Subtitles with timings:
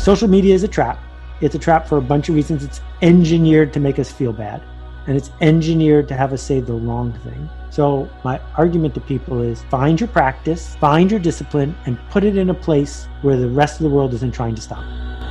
[0.00, 0.98] Social media is a trap.
[1.42, 2.64] It's a trap for a bunch of reasons.
[2.64, 4.62] It's engineered to make us feel bad,
[5.06, 7.50] and it's engineered to have us say the wrong thing.
[7.68, 12.38] So, my argument to people is find your practice, find your discipline, and put it
[12.38, 15.29] in a place where the rest of the world isn't trying to stop it.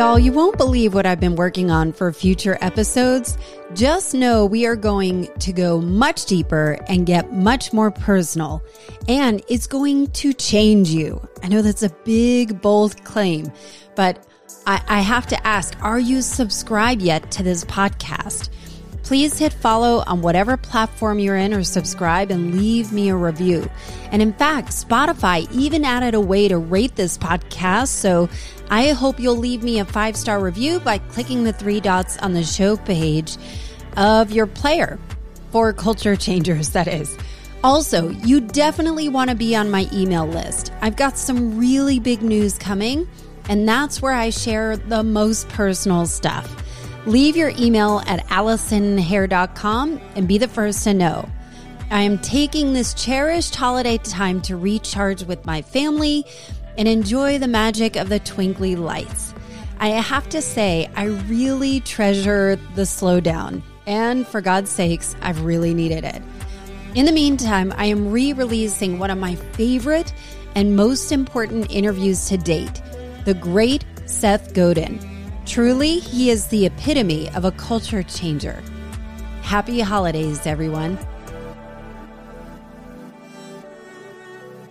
[0.00, 3.36] Y'all, you won't believe what I've been working on for future episodes.
[3.74, 8.62] Just know we are going to go much deeper and get much more personal.
[9.08, 11.20] And it's going to change you.
[11.42, 13.52] I know that's a big, bold claim,
[13.94, 14.26] but
[14.66, 18.48] I, I have to ask are you subscribed yet to this podcast?
[19.10, 23.68] Please hit follow on whatever platform you're in or subscribe and leave me a review.
[24.12, 27.88] And in fact, Spotify even added a way to rate this podcast.
[27.88, 28.28] So
[28.70, 32.34] I hope you'll leave me a five star review by clicking the three dots on
[32.34, 33.36] the show page
[33.96, 34.96] of your player
[35.50, 37.18] for culture changers, that is.
[37.64, 40.72] Also, you definitely want to be on my email list.
[40.82, 43.08] I've got some really big news coming,
[43.48, 46.48] and that's where I share the most personal stuff.
[47.06, 51.28] Leave your email at AllisonHare.com and be the first to know.
[51.90, 56.24] I am taking this cherished holiday time to recharge with my family
[56.76, 59.34] and enjoy the magic of the twinkly lights.
[59.80, 65.72] I have to say, I really treasure the slowdown, and for God's sakes, I've really
[65.72, 66.22] needed it.
[66.94, 70.12] In the meantime, I am re releasing one of my favorite
[70.54, 72.82] and most important interviews to date
[73.24, 75.09] the great Seth Godin.
[75.50, 78.62] Truly, he is the epitome of a culture changer.
[79.42, 80.96] Happy holidays, everyone.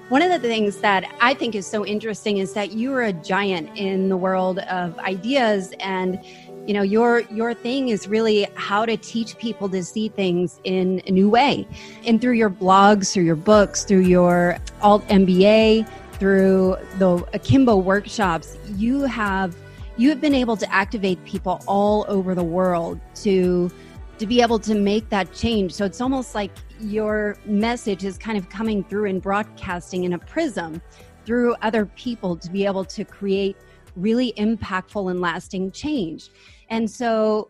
[0.08, 3.12] One of the things that I think is so interesting is that you are a
[3.12, 6.18] giant in the world of ideas and
[6.66, 11.02] you know your your thing is really how to teach people to see things in
[11.08, 11.68] a new way.
[12.06, 18.58] And through your blogs, through your books, through your alt MBA, through the Akimbo workshops,
[18.78, 19.58] you have
[20.00, 23.70] you have been able to activate people all over the world to
[24.18, 25.74] to be able to make that change.
[25.74, 30.18] So it's almost like your message is kind of coming through and broadcasting in a
[30.18, 30.82] prism
[31.26, 33.58] through other people to be able to create
[33.98, 36.30] really impactful and lasting change.
[36.70, 37.50] And so,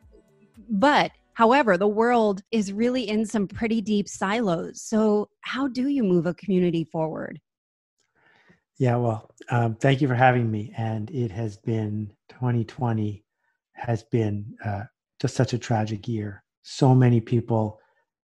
[0.70, 4.82] but however, the world is really in some pretty deep silos.
[4.82, 7.40] So, how do you move a community forward?
[8.80, 10.74] Yeah, well, um, thank you for having me.
[10.78, 13.24] And it has been 2020
[13.74, 14.84] has been uh,
[15.20, 16.44] just such a tragic year.
[16.64, 17.80] So many people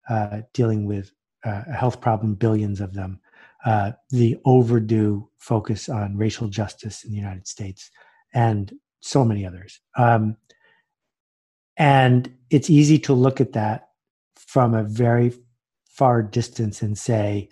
[0.08, 1.12] uh, dealing with
[1.44, 3.20] uh, a health problem, billions of them.
[3.64, 7.90] Uh, the overdue focus on racial justice in the United States,
[8.34, 9.80] and so many others.
[9.96, 10.36] Um,
[11.76, 13.88] and it's easy to look at that
[14.36, 15.32] from a very
[15.86, 17.50] far distance and say,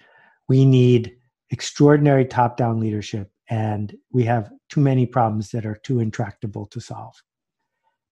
[0.49, 1.18] we need
[1.51, 6.81] extraordinary top down leadership and we have too many problems that are too intractable to
[6.81, 7.15] solve.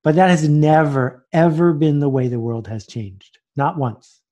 [0.03, 3.39] But that has never, ever been the way the world has changed.
[3.57, 4.23] Not once.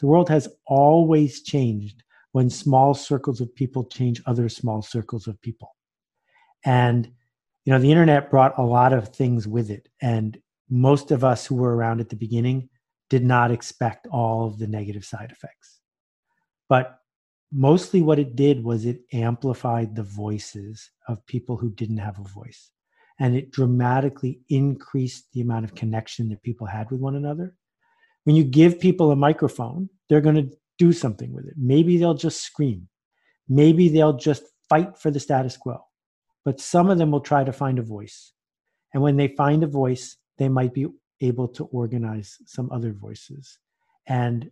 [0.00, 2.02] The world has always changed
[2.32, 5.74] when small circles of people change other small circles of people.
[6.64, 7.10] And,
[7.64, 9.88] you know, the internet brought a lot of things with it.
[10.00, 10.38] And
[10.70, 12.68] most of us who were around at the beginning
[13.10, 15.80] did not expect all of the negative side effects.
[16.68, 16.98] But
[17.52, 22.28] mostly what it did was it amplified the voices of people who didn't have a
[22.28, 22.70] voice.
[23.20, 27.54] And it dramatically increased the amount of connection that people had with one another.
[28.24, 31.54] When you give people a microphone they're going to do something with it.
[31.56, 32.88] Maybe they'll just scream.
[33.48, 35.80] Maybe they'll just fight for the status quo.
[36.44, 38.32] But some of them will try to find a voice.
[38.94, 40.86] And when they find a voice they might be
[41.20, 43.58] able to organize some other voices.
[44.06, 44.50] And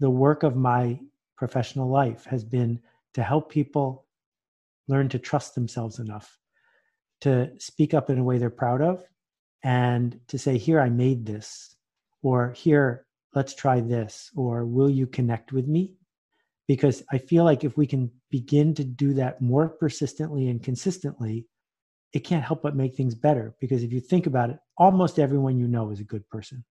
[0.00, 0.98] the work of my
[1.40, 2.78] professional life has been
[3.14, 4.04] to help people
[4.88, 6.38] learn to trust themselves enough
[7.22, 9.02] to speak up in a way they're proud of
[9.64, 11.76] and to say, Here, I made this,
[12.22, 15.94] or Here, let's try this, or Will you connect with me?
[16.68, 21.46] Because I feel like if we can begin to do that more persistently and consistently,
[22.12, 23.54] it can't help but make things better.
[23.60, 26.64] Because if you think about it, almost everyone you know is a good person.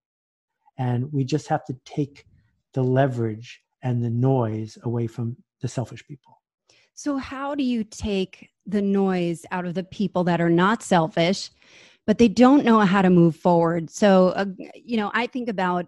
[0.78, 2.28] And we just have to take
[2.74, 6.42] the leverage and the noise away from the selfish people.
[6.94, 11.50] So, how do you take the noise out of the people that are not selfish,
[12.06, 13.90] but they don't know how to move forward?
[13.90, 14.46] So, uh,
[14.76, 15.86] you know, I think about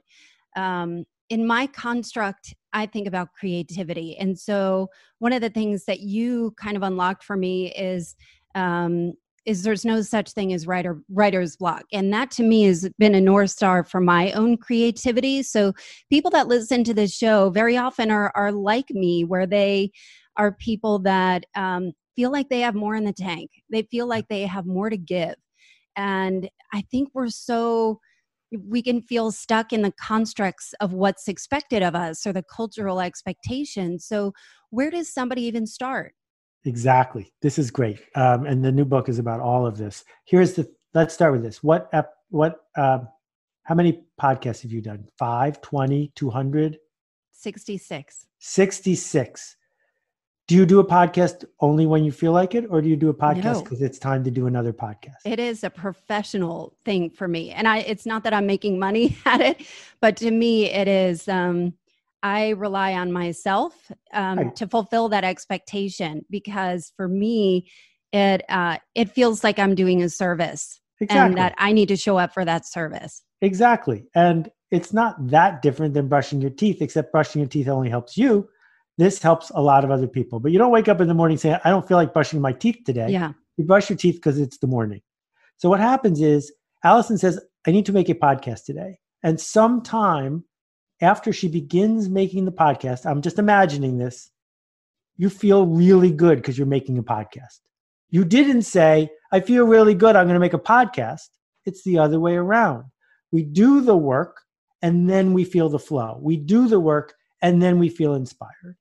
[0.56, 4.18] um, in my construct, I think about creativity.
[4.18, 4.90] And so,
[5.20, 8.16] one of the things that you kind of unlocked for me is
[8.56, 9.14] um,
[9.46, 11.84] is there's no such thing as writer writer's block.
[11.92, 15.44] And that to me has been a north star for my own creativity.
[15.44, 15.74] So
[16.10, 19.92] people that listen to this show very often are are like me where they
[20.38, 23.50] are people that um, feel like they have more in the tank.
[23.70, 25.36] They feel like they have more to give.
[25.98, 28.00] And i think we're so
[28.68, 33.00] we can feel stuck in the constructs of what's expected of us or the cultural
[33.00, 34.06] expectations.
[34.06, 34.34] So
[34.72, 36.14] where does somebody even start
[36.66, 37.32] Exactly.
[37.42, 38.00] This is great.
[38.16, 40.04] Um, and the new book is about all of this.
[40.26, 41.64] Here's the, let's start with this.
[41.64, 41.90] What,
[42.30, 43.00] what, uh,
[43.64, 45.08] how many podcasts have you done?
[45.18, 46.78] Five, 20, 200?
[47.32, 48.26] 66.
[48.40, 49.56] 66.
[50.48, 53.10] Do you do a podcast only when you feel like it, or do you do
[53.10, 53.86] a podcast because no.
[53.86, 55.16] it's time to do another podcast?
[55.24, 57.52] It is a professional thing for me.
[57.52, 59.66] And I, it's not that I'm making money at it,
[60.02, 61.74] but to me, it is, um,
[62.24, 64.56] I rely on myself um, right.
[64.56, 67.70] to fulfill that expectation because for me,
[68.12, 71.28] it uh, it feels like I'm doing a service exactly.
[71.28, 73.24] and that I need to show up for that service.
[73.42, 77.90] Exactly, and it's not that different than brushing your teeth, except brushing your teeth only
[77.90, 78.48] helps you.
[78.98, 81.38] This helps a lot of other people, but you don't wake up in the morning
[81.38, 84.40] saying, "I don't feel like brushing my teeth today." Yeah, you brush your teeth because
[84.40, 85.02] it's the morning.
[85.58, 86.52] So what happens is
[86.84, 90.44] Allison says, "I need to make a podcast today," and sometime
[91.02, 94.30] after she begins making the podcast, I'm just imagining this,
[95.18, 97.60] you feel really good because you're making a podcast.
[98.10, 101.30] You didn't say, I feel really good, I'm going to make a podcast.
[101.66, 102.86] It's the other way around.
[103.32, 104.42] We do the work
[104.82, 106.20] and then we feel the flow.
[106.22, 108.78] We do the work and then we feel inspired.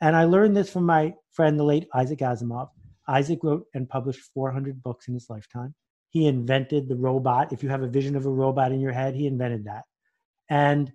[0.00, 2.70] And I learned this from my friend, the late Isaac Asimov.
[3.06, 5.74] Isaac wrote and published 400 books in his lifetime.
[6.08, 7.52] He invented the robot.
[7.52, 9.82] If you have a vision of a robot in your head, he invented that.
[10.48, 10.92] And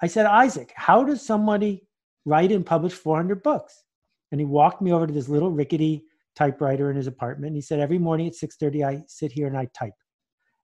[0.00, 1.86] I said, Isaac, how does somebody
[2.24, 3.84] write and publish 400 books?
[4.30, 6.04] And he walked me over to this little rickety
[6.34, 7.48] typewriter in his apartment.
[7.48, 9.94] And he said, every morning at 6.30, I sit here and I type.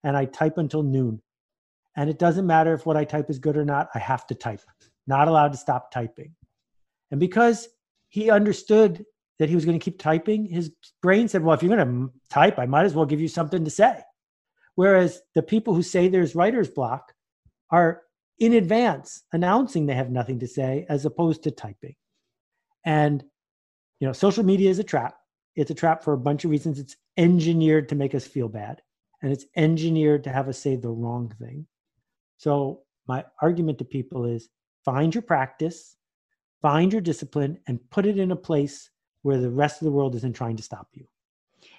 [0.04, 1.22] And I type until noon.
[1.96, 4.34] And it doesn't matter if what I type is good or not, I have to
[4.34, 4.62] type.
[5.06, 6.34] Not allowed to stop typing.
[7.10, 7.68] And because
[8.08, 9.04] he understood
[9.38, 12.12] that he was going to keep typing, his brain said, well, if you're going to
[12.30, 14.00] type, I might as well give you something to say.
[14.74, 17.12] Whereas the people who say there's writer's block
[17.70, 18.02] are
[18.42, 21.94] in advance announcing they have nothing to say as opposed to typing.
[22.84, 23.22] And,
[24.00, 25.14] you know, social media is a trap.
[25.54, 26.80] It's a trap for a bunch of reasons.
[26.80, 28.82] It's engineered to make us feel bad,
[29.22, 31.68] and it's engineered to have us say the wrong thing.
[32.36, 34.48] So, my argument to people is
[34.84, 35.96] find your practice,
[36.62, 38.90] find your discipline, and put it in a place
[39.22, 41.06] where the rest of the world isn't trying to stop you.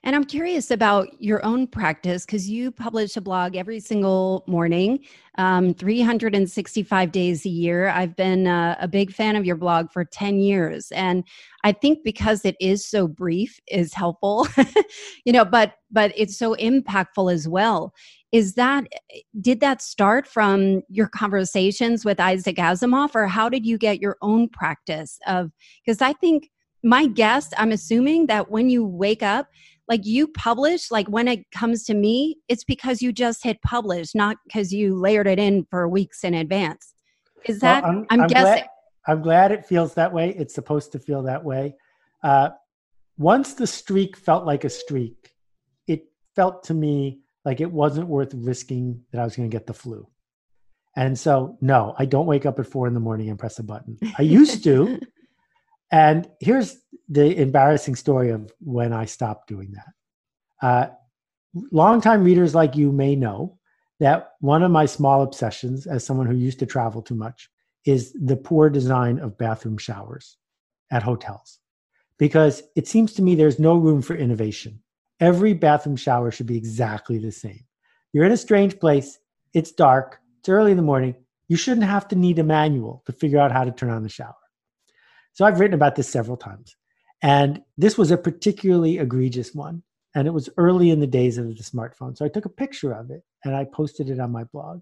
[0.04, 5.00] And I'm curious about your own practice because you publish a blog every single morning,
[5.38, 7.88] um, 365 days a year.
[7.88, 10.92] I've been uh, a big fan of your blog for 10 years.
[10.92, 11.24] And
[11.64, 14.48] I think because it is so brief is helpful,
[15.26, 17.94] you know, but but it's so impactful as well.
[18.32, 18.88] Is that
[19.40, 24.18] did that start from your conversations with Isaac Asimov, or how did you get your
[24.22, 25.52] own practice of?
[25.86, 26.50] Because I think
[26.84, 29.48] my guess, I'm assuming that when you wake up,
[29.88, 34.16] like you publish like when it comes to me it's because you just hit publish
[34.16, 36.94] not because you layered it in for weeks in advance.
[37.46, 38.68] Is that well, I'm, I'm, I'm, guessing glad,
[39.08, 40.30] i'm glad it feels that way.
[40.38, 41.76] It's supposed to feel that way.
[42.24, 42.50] Uh,
[43.18, 45.34] once the streak felt like a streak
[45.88, 49.68] it felt to me like it wasn't worth risking that i was going to get
[49.68, 50.08] the flu.
[50.96, 53.64] And so no i don't wake up at four in the morning and press a
[53.64, 53.98] button.
[54.18, 55.00] I used to
[55.94, 60.68] And here's the embarrassing story of when I stopped doing that.
[60.68, 60.92] Uh,
[61.72, 63.60] longtime readers like you may know
[64.00, 67.48] that one of my small obsessions, as someone who used to travel too much,
[67.86, 70.38] is the poor design of bathroom showers
[70.90, 71.60] at hotels.
[72.18, 74.82] Because it seems to me there's no room for innovation.
[75.20, 77.66] Every bathroom shower should be exactly the same.
[78.14, 79.20] You're in a strange place,
[79.54, 81.14] it's dark, it's early in the morning.
[81.50, 84.10] You shouldn't have to need a manual to figure out how to turn on the
[84.10, 84.34] shower.
[85.34, 86.75] So I've written about this several times.
[87.22, 89.84] And this was a particularly egregious one.
[90.16, 92.16] And it was early in the days of the smartphone.
[92.16, 94.82] So I took a picture of it and I posted it on my blog.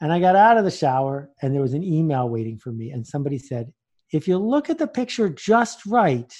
[0.00, 2.90] And I got out of the shower and there was an email waiting for me.
[2.90, 3.72] And somebody said,
[4.12, 6.32] if you look at the picture just right,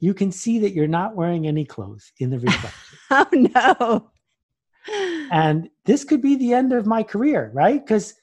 [0.00, 2.98] you can see that you're not wearing any clothes in the reflection.
[3.10, 4.10] oh, no.
[5.30, 7.84] And this could be the end of my career, right?
[7.84, 8.14] Because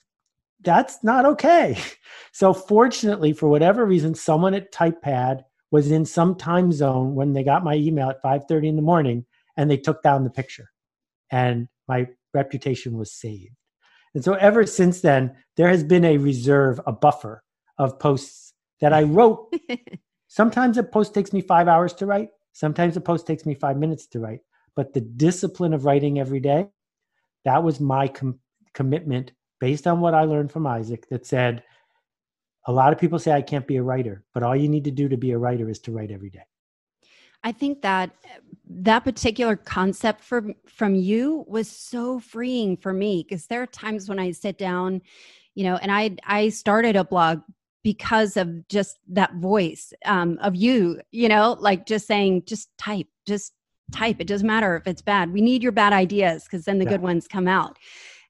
[0.61, 1.77] that's not okay.
[2.31, 7.43] So fortunately, for whatever reason, someone at TypePad was in some time zone when they
[7.43, 9.25] got my email at 5:30 in the morning
[9.57, 10.69] and they took down the picture.
[11.31, 13.55] And my reputation was saved.
[14.13, 17.43] And so ever since then, there has been a reserve, a buffer
[17.77, 19.53] of posts that I wrote.
[20.27, 22.29] Sometimes a post takes me five hours to write.
[22.53, 24.41] Sometimes a post takes me five minutes to write.
[24.75, 26.69] but the discipline of writing every day,
[27.43, 28.39] that was my com-
[28.73, 31.63] commitment based on what I learned from Isaac that said,
[32.67, 34.91] a lot of people say I can't be a writer, but all you need to
[34.91, 36.43] do to be a writer is to write every day.
[37.43, 38.11] I think that
[38.69, 44.09] that particular concept from from you was so freeing for me because there are times
[44.09, 45.01] when I sit down,
[45.55, 47.41] you know, and I I started a blog
[47.81, 53.07] because of just that voice um, of you, you know, like just saying, just type,
[53.25, 53.53] just
[53.93, 54.17] type.
[54.19, 55.31] It doesn't matter if it's bad.
[55.31, 56.91] We need your bad ideas because then the yeah.
[56.91, 57.77] good ones come out.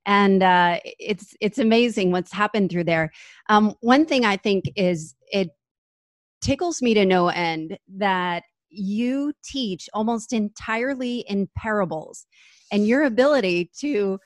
[0.09, 3.11] And uh, it's it's amazing what's happened through there.
[3.47, 5.49] Um, one thing I think is it
[6.41, 12.25] tickles me to no end that you teach almost entirely in parables
[12.71, 14.17] and your ability to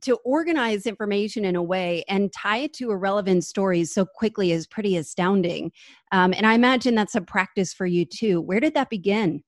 [0.00, 4.50] to organize information in a way and tie it to a relevant story so quickly
[4.50, 5.70] is pretty astounding.
[6.10, 8.40] Um, and i imagine that's a practice for you too.
[8.40, 9.44] Where did that begin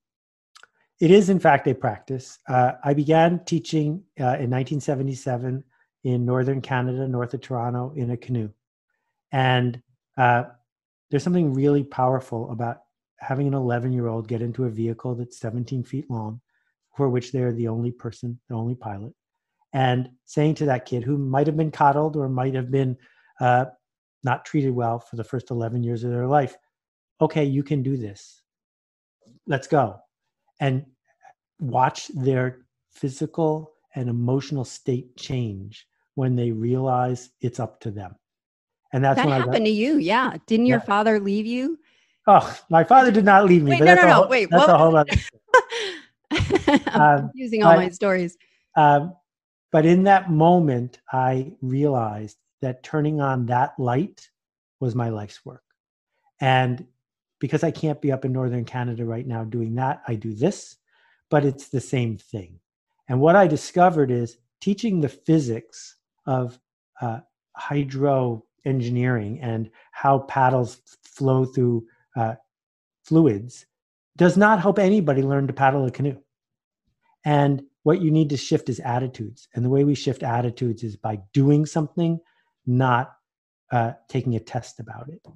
[1.04, 5.62] it is in fact a practice uh, i began teaching uh, in 1977
[6.04, 8.50] in northern canada north of toronto in a canoe
[9.32, 9.82] and
[10.16, 10.44] uh,
[11.10, 12.78] there's something really powerful about
[13.18, 16.40] having an 11 year old get into a vehicle that's 17 feet long,
[16.96, 19.12] for which they're the only person, the only pilot,
[19.72, 22.96] and saying to that kid who might have been coddled or might have been
[23.40, 23.64] uh,
[24.22, 26.56] not treated well for the first 11 years of their life,
[27.20, 28.42] okay, you can do this.
[29.46, 29.98] Let's go.
[30.60, 30.86] And
[31.64, 38.14] watch their physical and emotional state change when they realize it's up to them.
[38.92, 39.98] And that's that when happened I got, to you.
[39.98, 40.36] Yeah.
[40.46, 40.84] Didn't your yeah.
[40.84, 41.78] father leave you?
[42.26, 43.72] Oh, my father did not leave me.
[43.72, 44.14] Wait, no, no, no.
[44.14, 45.12] Whole, Wait, that's a whole other.
[46.86, 48.36] I'm um, using all my stories.
[48.76, 49.14] Um,
[49.72, 54.28] but in that moment, I realized that turning on that light
[54.80, 55.62] was my life's work.
[56.40, 56.86] And
[57.40, 60.76] because I can't be up in Northern Canada right now doing that, I do this,
[61.30, 62.58] but it's the same thing.
[63.08, 66.58] And what I discovered is teaching the physics of
[67.00, 67.20] uh,
[67.56, 72.34] hydro engineering and how paddles flow through uh,
[73.04, 73.66] fluids
[74.16, 76.18] does not help anybody learn to paddle a canoe.
[77.24, 79.48] And what you need to shift is attitudes.
[79.54, 82.20] And the way we shift attitudes is by doing something,
[82.66, 83.14] not
[83.70, 85.26] uh, taking a test about it.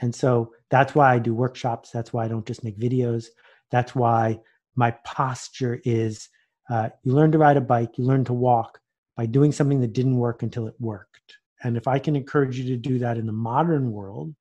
[0.00, 1.90] And so that's why I do workshops.
[1.90, 3.26] That's why I don't just make videos.
[3.70, 4.38] That's why
[4.78, 6.28] my posture is
[6.70, 8.80] uh, you learn to ride a bike, you learn to walk
[9.16, 11.36] by doing something that didn't work until it worked.
[11.64, 14.32] And if I can encourage you to do that in the modern world,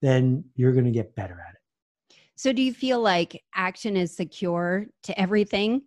[0.00, 2.16] then you're going to get better at it.
[2.36, 5.82] So, do you feel like action is secure to everything?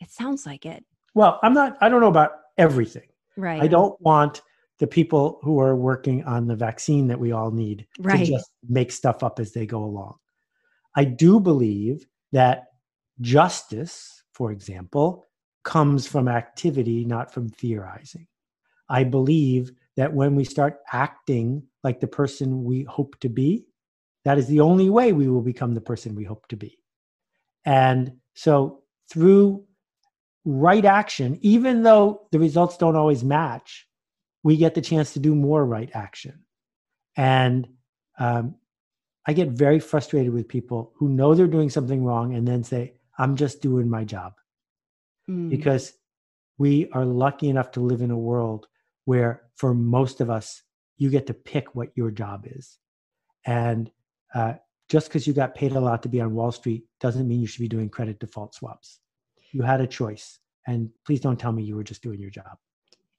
[0.00, 0.82] It sounds like it.
[1.14, 3.06] Well, I'm not, I don't know about everything.
[3.36, 3.62] Right.
[3.62, 4.40] I don't want
[4.78, 8.18] the people who are working on the vaccine that we all need right.
[8.18, 10.16] to just make stuff up as they go along.
[10.96, 12.64] I do believe that
[13.20, 15.26] justice, for example,
[15.64, 18.26] comes from activity, not from theorizing.
[18.88, 23.66] I believe that when we start acting like the person we hope to be,
[24.24, 26.78] that is the only way we will become the person we hope to be.
[27.64, 29.64] And so through
[30.44, 33.86] right action, even though the results don't always match,
[34.42, 36.44] we get the chance to do more right action.
[37.16, 37.68] And
[38.18, 38.56] um,
[39.26, 42.94] I get very frustrated with people who know they're doing something wrong and then say,
[43.18, 44.34] I'm just doing my job.
[45.28, 45.50] Mm.
[45.50, 45.92] Because
[46.58, 48.66] we are lucky enough to live in a world
[49.04, 50.62] where for most of us,
[50.96, 52.78] you get to pick what your job is.
[53.44, 53.90] And
[54.34, 54.54] uh,
[54.88, 57.46] just because you got paid a lot to be on Wall Street doesn't mean you
[57.46, 59.00] should be doing credit default swaps.
[59.52, 60.38] You had a choice.
[60.66, 62.56] And please don't tell me you were just doing your job.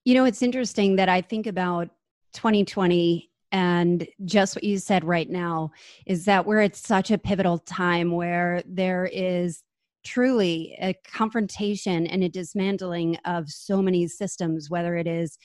[0.03, 1.89] You know, it's interesting that I think about
[2.33, 5.71] 2020 and just what you said right now
[6.05, 9.63] is that we're at such a pivotal time where there is
[10.05, 15.37] truly a confrontation and a dismantling of so many systems, whether it is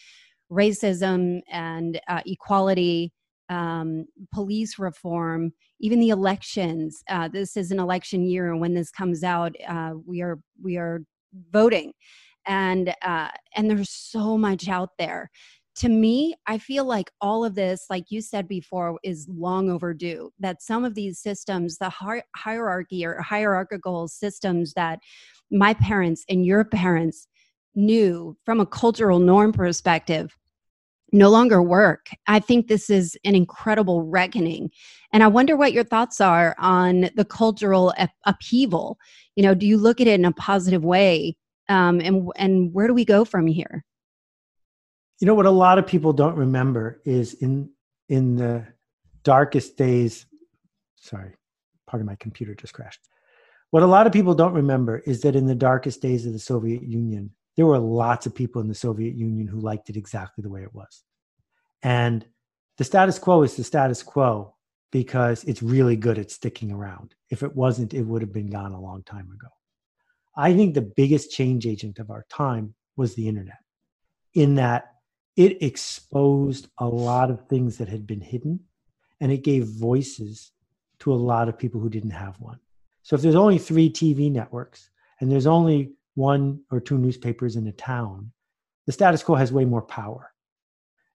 [0.52, 3.12] racism and uh, equality,
[3.48, 7.02] um, police reform, even the elections.
[7.08, 10.76] Uh, this is an election year, and when this comes out, uh, we are we
[10.76, 11.02] are
[11.50, 11.92] voting,
[12.46, 15.30] and uh, and there's so much out there.
[15.80, 20.30] To me, I feel like all of this, like you said before, is long overdue.
[20.38, 24.98] That some of these systems, the hi- hierarchy or hierarchical systems that
[25.50, 27.26] my parents and your parents
[27.74, 30.36] knew from a cultural norm perspective
[31.12, 32.08] no longer work.
[32.26, 34.70] I think this is an incredible reckoning.
[35.14, 37.94] And I wonder what your thoughts are on the cultural
[38.26, 38.98] upheaval.
[39.34, 41.38] You know, do you look at it in a positive way?
[41.70, 43.82] Um, and, and where do we go from here?
[45.20, 47.70] You know, what a lot of people don't remember is in,
[48.08, 48.66] in the
[49.22, 50.24] darkest days,
[50.96, 51.34] sorry,
[51.86, 53.00] part of my computer just crashed.
[53.70, 56.38] what a lot of people don't remember is that in the darkest days of the
[56.38, 60.42] Soviet Union, there were lots of people in the Soviet Union who liked it exactly
[60.42, 61.02] the way it was.
[61.82, 62.24] And
[62.78, 64.54] the status quo is the status quo
[64.90, 67.14] because it's really good at sticking around.
[67.28, 69.48] If it wasn't, it would have been gone a long time ago.
[70.34, 73.58] I think the biggest change agent of our time was the internet,
[74.34, 74.94] in that
[75.36, 78.60] it exposed a lot of things that had been hidden
[79.20, 80.52] and it gave voices
[81.00, 82.58] to a lot of people who didn't have one.
[83.02, 87.66] So if there's only three TV networks and there's only one or two newspapers in
[87.66, 88.32] a town,
[88.86, 90.32] the status quo has way more power.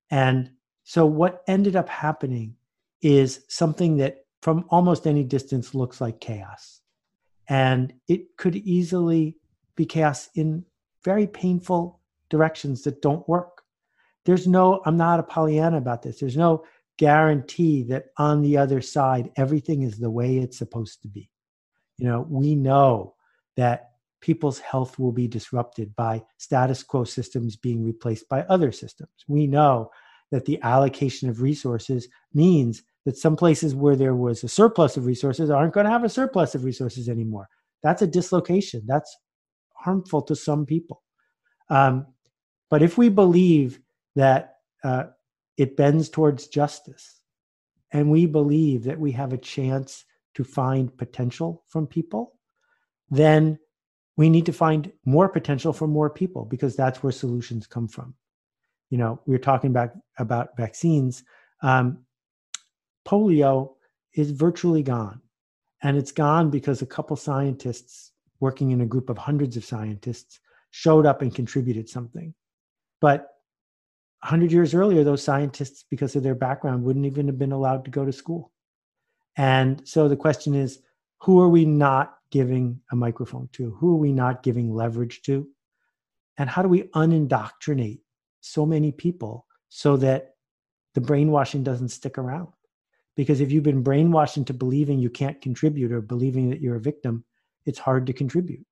[0.09, 0.51] And
[0.83, 2.55] so what ended up happening
[3.01, 6.81] is something that from almost any distance looks like chaos.
[7.47, 9.37] And it could easily
[9.75, 10.65] be chaos in
[11.03, 13.54] very painful directions that don't work.
[14.25, 16.19] There's no, I'm not a Pollyanna about this.
[16.19, 16.63] There's no
[16.97, 21.29] guarantee that on the other side, everything is the way it's supposed to be.
[21.97, 23.15] You know, we know
[23.57, 23.91] that
[24.21, 29.11] people's health will be disrupted by status quo systems being replaced by other systems.
[29.27, 29.91] We know
[30.31, 35.05] that the allocation of resources means that some places where there was a surplus of
[35.05, 37.47] resources aren't going to have a surplus of resources anymore.
[37.83, 38.81] That's a dislocation.
[38.87, 39.15] That's
[39.75, 41.03] harmful to some people.
[41.69, 42.07] Um,
[42.71, 43.79] but if we believe
[44.15, 45.05] that uh,
[45.57, 47.21] it bends towards justice,
[47.91, 50.05] and we believe that we have a chance
[50.35, 52.33] to find potential from people,
[53.09, 53.57] then
[54.17, 58.13] we need to find more potential from more people because that's where solutions come from.
[58.89, 61.23] You know, we are talking about about vaccines.
[61.61, 62.05] Um,
[63.07, 63.75] polio
[64.13, 65.21] is virtually gone,
[65.83, 70.39] and it's gone because a couple scientists working in a group of hundreds of scientists
[70.71, 72.33] showed up and contributed something.
[73.01, 73.34] But
[74.25, 77.91] 100 years earlier, those scientists, because of their background, wouldn't even have been allowed to
[77.91, 78.51] go to school.
[79.37, 80.79] And so the question is
[81.19, 83.69] who are we not giving a microphone to?
[83.79, 85.47] Who are we not giving leverage to?
[86.39, 87.99] And how do we unindoctrinate
[88.41, 90.33] so many people so that
[90.95, 92.47] the brainwashing doesn't stick around?
[93.15, 96.81] Because if you've been brainwashed into believing you can't contribute or believing that you're a
[96.81, 97.23] victim,
[97.67, 98.65] it's hard to contribute.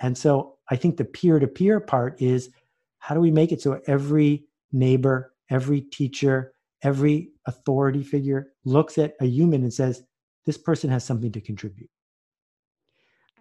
[0.00, 2.50] And so I think the peer to peer part is
[2.98, 9.14] how do we make it so every neighbor, every teacher, every authority figure looks at
[9.20, 10.02] a human and says,
[10.44, 11.90] this person has something to contribute.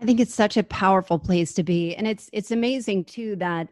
[0.02, 1.95] I think it's such a powerful place to be.
[1.95, 3.69] And it's it's amazing too that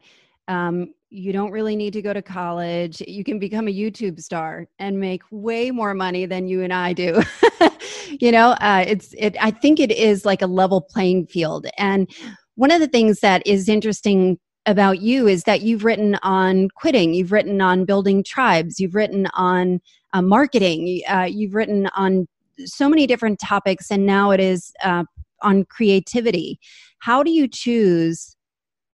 [0.47, 3.02] um, you don't really need to go to college.
[3.02, 6.93] You can become a YouTube star and make way more money than you and I
[6.93, 7.21] do.
[8.19, 9.36] you know, uh, it's it.
[9.41, 11.67] I think it is like a level playing field.
[11.78, 12.10] And
[12.56, 17.13] one of the things that is interesting about you is that you've written on quitting,
[17.13, 19.82] you've written on building tribes, you've written on
[20.13, 22.28] uh, marketing, uh, you've written on
[22.60, 25.04] so many different topics, and now it is uh,
[25.41, 26.60] on creativity.
[26.99, 28.36] How do you choose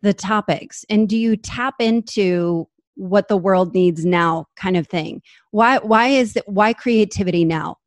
[0.01, 5.21] the topics, and do you tap into what the world needs now, kind of thing?
[5.51, 7.77] Why why is it why creativity now?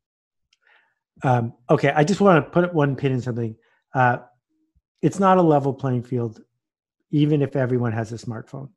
[1.23, 3.57] Um, okay, I just want to put one pin in something.
[3.95, 4.19] Uh,
[5.03, 6.41] it's not a level playing field
[7.11, 8.71] even if everyone has a smartphone.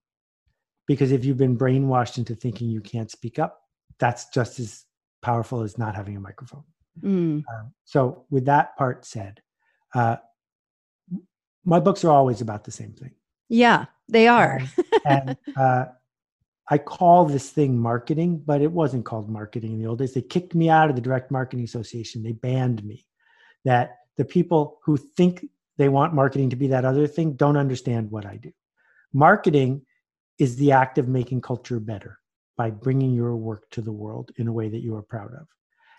[0.87, 3.61] Because if you've been brainwashed into thinking you can't speak up,
[3.99, 4.85] that's just as
[5.21, 6.63] powerful as not having a microphone.
[7.01, 7.43] Mm.
[7.53, 9.41] Um, so, with that part said,
[9.93, 10.17] uh,
[11.63, 13.11] my books are always about the same thing.
[13.47, 14.61] Yeah, they are.
[14.77, 15.85] um, and uh,
[16.69, 20.13] I call this thing marketing, but it wasn't called marketing in the old days.
[20.13, 22.23] They kicked me out of the Direct Marketing Association.
[22.23, 23.05] They banned me.
[23.63, 25.45] That the people who think
[25.81, 28.51] they want marketing to be that other thing don't understand what I do.
[29.13, 29.81] Marketing
[30.37, 32.19] is the act of making culture better
[32.55, 35.47] by bringing your work to the world in a way that you are proud of.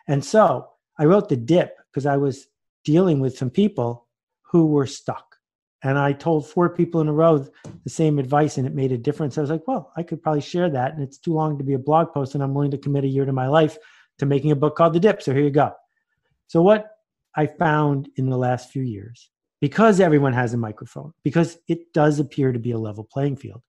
[0.06, 0.68] And so
[1.00, 2.46] I wrote The Dip because I was
[2.84, 4.06] dealing with some people
[4.42, 5.34] who were stuck.
[5.82, 7.44] And I told four people in a row
[7.82, 9.36] the same advice and it made a difference.
[9.36, 10.94] I was like, well, I could probably share that.
[10.94, 12.34] And it's too long to be a blog post.
[12.34, 13.76] And I'm willing to commit a year to my life
[14.18, 15.22] to making a book called The Dip.
[15.22, 15.72] So here you go.
[16.46, 16.86] So, what
[17.34, 19.28] I found in the last few years
[19.62, 23.62] because everyone has a microphone, because it does appear to be a level playing field.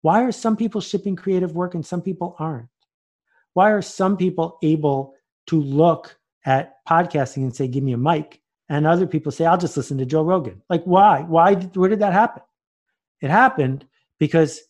[0.00, 2.70] Why are some people shipping creative work and some people aren't?
[3.52, 5.12] Why are some people able
[5.48, 8.40] to look at podcasting and say, give me a mic?
[8.70, 10.62] And other people say, I'll just listen to Joe Rogan.
[10.70, 11.20] Like, why?
[11.20, 11.52] Why?
[11.52, 12.42] Did, where did that happen?
[13.20, 13.86] It happened
[14.18, 14.62] because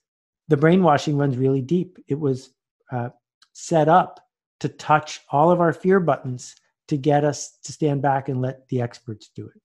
[0.48, 1.96] the brainwashing runs really deep.
[2.08, 2.50] It was
[2.90, 3.10] uh,
[3.52, 4.18] set up
[4.58, 6.56] to touch all of our fear buttons
[6.88, 9.62] to get us to stand back and let the experts do it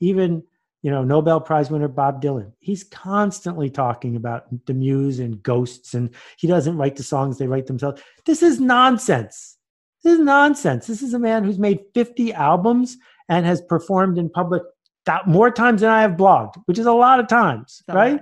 [0.00, 0.42] even
[0.82, 5.94] you know nobel prize winner bob dylan he's constantly talking about the muse and ghosts
[5.94, 9.56] and he doesn't write the songs they write themselves this is nonsense
[10.04, 12.96] this is nonsense this is a man who's made 50 albums
[13.28, 14.62] and has performed in public
[15.06, 18.20] that more times than I have blogged, which is a lot of times, right?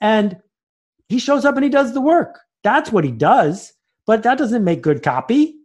[0.00, 0.36] And
[1.08, 2.40] he shows up and he does the work.
[2.62, 3.72] That's what he does,
[4.06, 5.56] but that doesn't make good copy,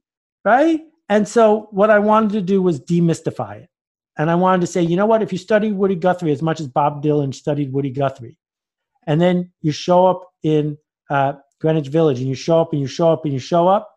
[0.43, 0.81] right?
[1.09, 3.69] And so what I wanted to do was demystify it.
[4.21, 5.23] And I wanted to say, you know what?
[5.23, 8.37] If you study Woody Guthrie as much as Bob Dylan studied Woody Guthrie,
[9.07, 10.77] and then you show up in
[11.09, 13.91] uh, Greenwich Village and you show up and you show up and you show up,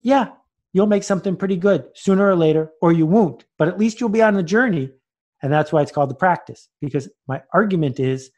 [0.00, 0.28] yeah,
[0.72, 3.44] you'll make something pretty good sooner or later, or you won't.
[3.58, 4.88] But at least you'll be on the journey.
[5.42, 6.70] And that's why it's called the practice.
[6.80, 8.30] Because my argument is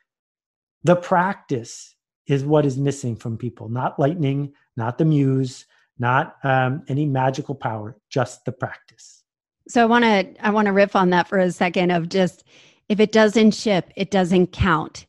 [0.83, 1.95] the practice
[2.27, 5.67] is what is missing from people, not lightning, not the muse,
[6.01, 9.23] not um, any magical power, just the practice.
[9.69, 12.45] So I want to I want to riff on that for a second of just
[12.89, 15.07] if it doesn't ship, it doesn't count.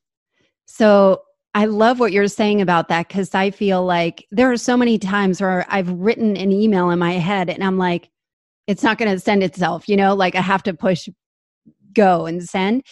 [0.66, 1.22] So
[1.54, 5.00] I love what you're saying about that because I feel like there are so many
[5.00, 8.10] times where I've written an email in my head and I'm like,
[8.68, 11.10] it's not going to send itself, you know, like I have to push
[11.94, 12.84] go and send.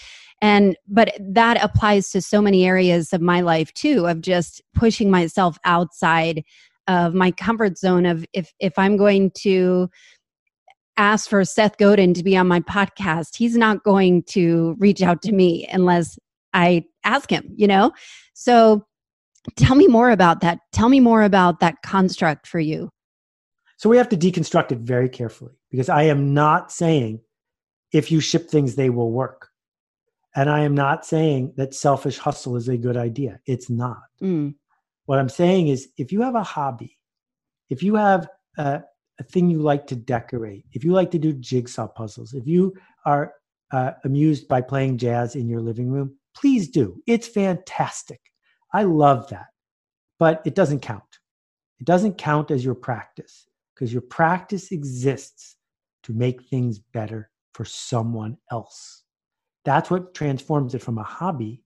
[0.42, 5.12] And, but that applies to so many areas of my life too, of just pushing
[5.12, 6.44] myself outside
[6.88, 9.90] of my comfort zone of if, if I'm going to,
[10.98, 15.22] ask for Seth Godin to be on my podcast, he's not going to reach out
[15.24, 16.18] to me unless
[16.54, 17.92] I ask him, you know?
[18.34, 18.86] So
[19.56, 20.60] tell me more about that.
[20.72, 22.90] Tell me more about that construct for you.
[23.78, 27.20] So we have to deconstruct it very carefully because I am not saying
[27.92, 29.50] if you ship things, they will work.
[30.36, 33.40] And I am not saying that selfish hustle is a good idea.
[33.46, 34.04] It's not.
[34.22, 34.56] Mm.
[35.06, 36.98] What I'm saying is if you have a hobby,
[37.70, 38.28] if you have
[38.58, 38.84] a,
[39.20, 42.74] a, thing you like to decorate, if you like to do jigsaw puzzles, if you
[43.06, 43.34] are
[43.72, 47.02] uh, amused by playing jazz in your living room, please do.
[47.08, 48.22] It's fantastic.
[48.74, 49.48] I love that.
[50.20, 51.20] But it doesn't count.
[51.80, 55.58] It doesn't count as your practice because your practice exists
[56.04, 59.04] to make things better for someone else.
[59.66, 61.64] That's what transforms it from a hobby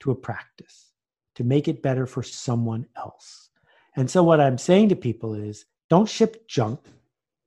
[0.00, 0.92] to a practice,
[1.36, 3.50] to make it better for someone else.
[3.96, 6.80] And so, what I'm saying to people is don't ship junk,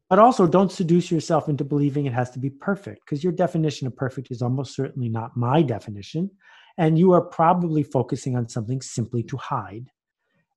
[0.07, 3.87] but also don't seduce yourself into believing it has to be perfect because your definition
[3.87, 6.29] of perfect is almost certainly not my definition
[6.77, 9.89] and you are probably focusing on something simply to hide.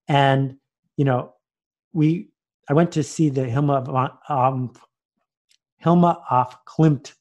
[0.06, 0.56] And
[0.98, 1.32] you know
[1.94, 2.28] we
[2.68, 3.76] i went to see the hilma
[4.28, 4.74] um,
[5.82, 7.14] hilma af klint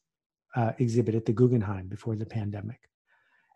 [0.54, 2.80] uh, exhibit at the guggenheim before the pandemic.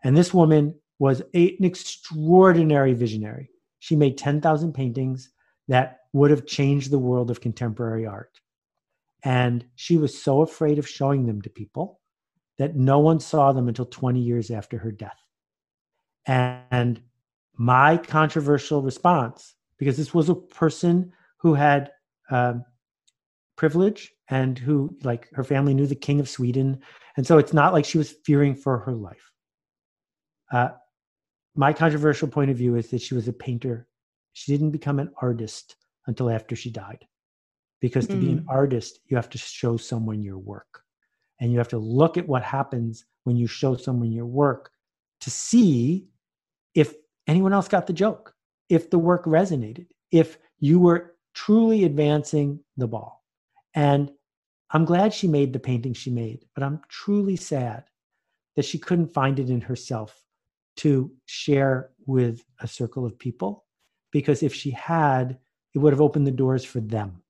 [0.03, 3.51] And this woman was a, an extraordinary visionary.
[3.77, 5.29] She made 10,000 paintings
[5.67, 8.39] that would have changed the world of contemporary art
[9.23, 11.99] and she was so afraid of showing them to people
[12.57, 15.23] that no one saw them until 20 years after her death
[16.25, 17.01] and
[17.55, 21.91] my controversial response, because this was a person who had
[22.29, 22.63] um,
[23.55, 26.79] privilege and who, like, her family knew the king of Sweden.
[27.17, 29.31] And so it's not like she was fearing for her life.
[30.51, 30.69] Uh,
[31.55, 33.87] my controversial point of view is that she was a painter.
[34.33, 35.75] She didn't become an artist
[36.07, 37.05] until after she died.
[37.79, 38.21] Because to mm.
[38.21, 38.45] be an mm.
[38.49, 40.81] artist, you have to show someone your work.
[41.39, 44.71] And you have to look at what happens when you show someone your work
[45.21, 46.07] to see
[46.75, 46.95] if
[47.27, 48.33] anyone else got the joke,
[48.69, 53.23] if the work resonated, if you were truly advancing the ball.
[53.73, 54.11] And
[54.71, 57.85] I'm glad she made the painting she made, but I'm truly sad
[58.55, 60.23] that she couldn't find it in herself
[60.77, 63.65] to share with a circle of people.
[64.13, 65.37] Because if she had,
[65.73, 67.23] it would have opened the doors for them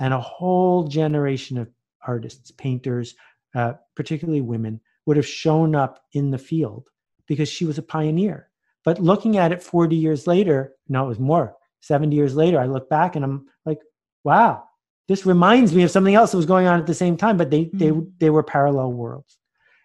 [0.00, 1.68] and a whole generation of
[2.04, 3.14] artists, painters,
[3.54, 6.88] uh, particularly women, would have shown up in the field
[7.26, 8.48] because she was a pioneer.
[8.82, 12.64] But looking at it 40 years later, no, it was more, 70 years later, I
[12.64, 13.80] look back and I'm like,
[14.24, 14.64] wow,
[15.06, 17.50] this reminds me of something else that was going on at the same time, but
[17.50, 17.78] they, mm-hmm.
[17.78, 19.36] they, they were parallel worlds.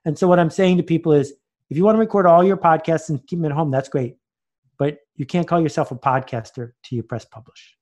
[0.05, 1.33] And so what I'm saying to people is,
[1.69, 4.17] if you want to record all your podcasts and keep them at home, that's great.
[5.15, 7.75] You can't call yourself a podcaster till you press publish.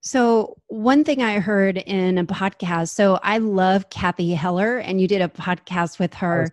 [0.00, 5.08] So, one thing I heard in a podcast, so I love Cathy Heller, and you
[5.08, 6.52] did a podcast with her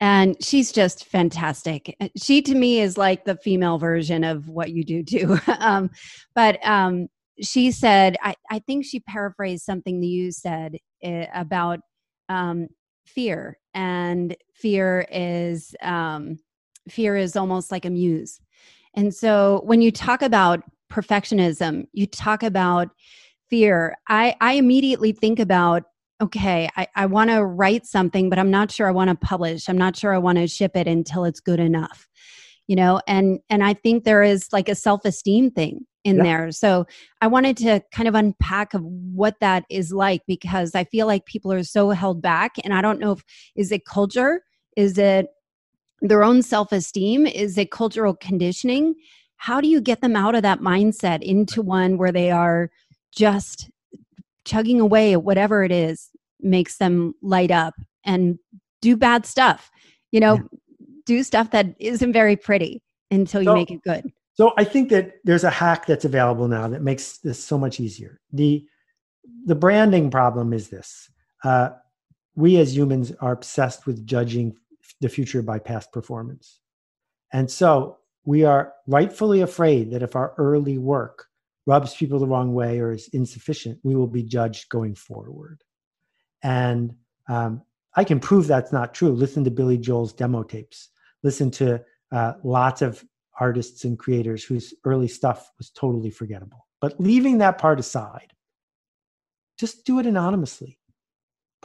[0.00, 1.96] and she's just fantastic.
[2.16, 5.38] She to me is like the female version of what you do too.
[5.58, 5.90] Um,
[6.34, 7.08] but um,
[7.42, 11.80] she said I, I, think she paraphrased something that you said uh, about
[12.28, 12.68] um,
[13.06, 16.38] fear and fear is um,
[16.88, 18.40] fear is almost like a muse
[18.94, 22.88] and so when you talk about perfectionism you talk about
[23.50, 25.84] fear i i immediately think about
[26.20, 29.68] okay, I, I want to write something, but I'm not sure I want to publish.
[29.68, 32.08] I'm not sure I want to ship it until it's good enough.
[32.66, 36.22] You know, and and I think there is like a self-esteem thing in yeah.
[36.22, 36.52] there.
[36.52, 36.86] So
[37.20, 41.26] I wanted to kind of unpack of what that is like because I feel like
[41.26, 43.22] people are so held back and I don't know if
[43.54, 44.42] is it culture?
[44.76, 45.28] Is it
[46.00, 47.26] their own self-esteem?
[47.26, 48.94] Is it cultural conditioning?
[49.36, 52.70] How do you get them out of that mindset into one where they are
[53.12, 53.70] just
[54.44, 58.38] chugging away at whatever it is makes them light up and
[58.80, 59.70] do bad stuff?
[60.12, 60.86] You know, yeah.
[61.04, 64.10] do stuff that isn't very pretty until you so, make it good.
[64.34, 67.80] So I think that there's a hack that's available now that makes this so much
[67.80, 68.20] easier.
[68.32, 68.66] The
[69.44, 71.10] the branding problem is this.
[71.44, 71.70] Uh,
[72.34, 74.56] we as humans are obsessed with judging
[75.00, 76.60] the future by past performance.
[77.32, 81.26] And so we are rightfully afraid that if our early work
[81.66, 85.62] rubs people the wrong way or is insufficient, we will be judged going forward.
[86.42, 86.94] And
[87.28, 87.62] um,
[87.94, 89.10] I can prove that's not true.
[89.10, 90.90] Listen to Billy Joel's demo tapes.
[91.22, 91.82] Listen to
[92.12, 93.04] uh, lots of
[93.38, 96.66] artists and creators whose early stuff was totally forgettable.
[96.80, 98.32] But leaving that part aside,
[99.58, 100.78] just do it anonymously.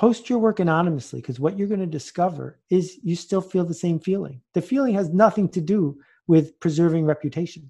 [0.02, 3.72] Post your work anonymously because what you're going to discover is you still feel the
[3.76, 4.42] same feeling.
[4.56, 7.70] The feeling has nothing to do with preserving reputation.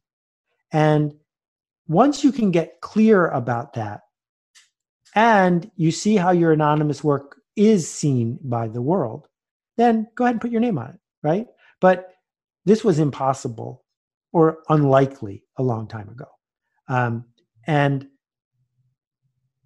[0.71, 1.13] And
[1.89, 4.03] once you can get clear about that
[5.13, 9.27] and you see how your anonymous work is seen by the world,
[9.75, 11.47] then go ahead and put your name on it, right?
[11.81, 12.13] But
[12.63, 13.83] this was impossible
[14.31, 16.29] or unlikely a long time ago.
[16.87, 17.25] Um,
[17.67, 18.07] and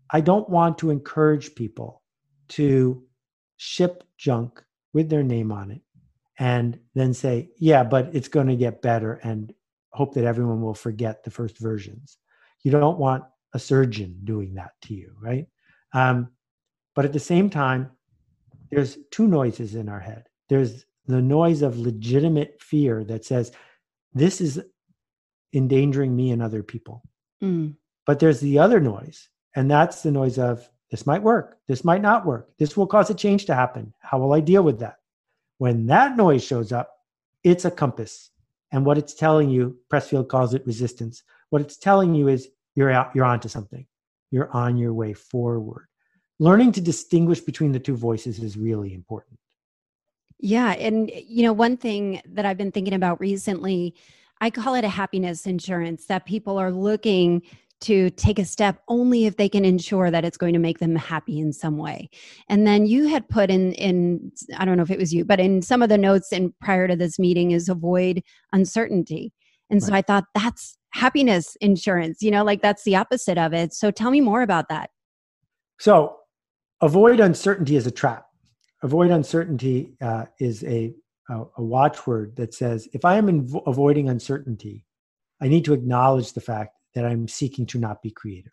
[0.10, 2.02] I don't want to encourage people
[2.50, 3.04] to
[3.58, 5.82] ship junk with their name on it
[6.38, 9.54] and then say, yeah, but it's going to get better and
[9.92, 12.18] hope that everyone will forget the first versions.
[12.64, 15.48] You don't want a surgeon doing that to you, right?
[15.94, 16.30] Um,
[16.94, 17.92] but at the same time,
[18.70, 20.26] there's two noises in our head.
[20.50, 23.52] There's the noise of legitimate fear that says,
[24.14, 24.62] this is
[25.54, 27.04] endangering me and other people.
[27.44, 27.76] Mm.
[28.06, 32.02] But there's the other noise, and that's the noise of this might work, this might
[32.02, 33.94] not work, this will cause a change to happen.
[34.00, 34.98] How will I deal with that?
[35.58, 36.92] When that noise shows up,
[37.44, 38.30] it's a compass.
[38.72, 41.24] And what it's telling you, Pressfield calls it resistance.
[41.50, 43.86] What it's telling you is you're out, you're onto something.
[44.32, 45.88] You're on your way forward.
[46.40, 49.40] Learning to distinguish between the two voices is really important.
[50.40, 50.72] Yeah.
[50.74, 53.96] And, you know, one thing that I've been thinking about recently,
[54.42, 57.44] I call it a happiness insurance that people are looking
[57.82, 60.96] to take a step only if they can ensure that it's going to make them
[60.96, 62.10] happy in some way.
[62.50, 65.40] And then you had put in in I don't know if it was you, but
[65.40, 68.22] in some of the notes in prior to this meeting is avoid
[68.54, 69.34] uncertainty.
[69.70, 69.88] And right.
[69.88, 73.74] so I thought that's happiness insurance, you know, like that's the opposite of it.
[73.74, 74.90] So tell me more about that.
[75.80, 76.18] So
[76.82, 78.26] avoid uncertainty is a trap
[78.86, 80.94] avoid uncertainty uh, is a,
[81.30, 84.86] a, a, watchword that says if I am avoiding uncertainty,
[85.42, 88.52] I need to acknowledge the fact that I'm seeking to not be creative.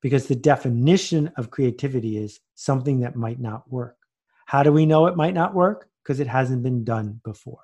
[0.00, 3.96] Because the definition of creativity is something that might not work.
[4.46, 5.88] How do we know it might not work?
[6.02, 7.62] Because it hasn't been done before.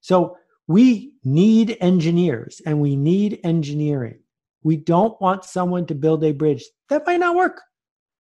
[0.00, 4.20] So we need engineers and we need engineering.
[4.62, 7.60] We don't want someone to build a bridge that might not work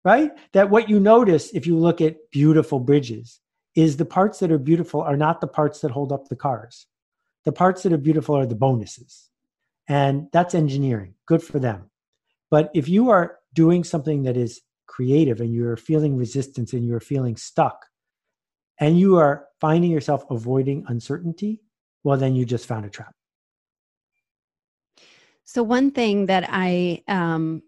[0.08, 0.32] right?
[0.54, 3.42] That what you notice if you look at beautiful bridges
[3.76, 6.88] is the parts that are beautiful are not the parts that hold up the cars.
[7.44, 9.27] The parts that are beautiful are the bonuses.
[9.88, 11.14] And that's engineering.
[11.26, 11.90] Good for them.
[12.50, 17.00] But if you are doing something that is creative and you're feeling resistance and you're
[17.00, 17.86] feeling stuck
[18.80, 21.62] and you are finding yourself avoiding uncertainty,
[22.04, 23.14] well, then you just found a trap.
[25.44, 27.64] So, one thing that I um,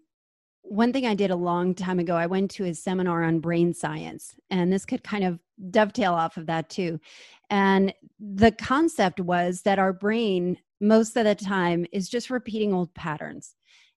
[0.62, 3.74] one thing I did a long time ago, I went to a seminar on brain
[3.74, 7.00] science, and this could kind of dovetail off of that too.
[7.48, 12.92] And the concept was that our brain, most of the time, is just repeating old
[12.94, 13.54] patterns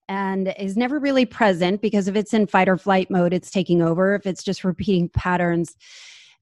[0.08, 3.82] and is never really present because if it's in fight or flight mode, it's taking
[3.82, 4.14] over.
[4.14, 5.76] If it's just repeating patterns,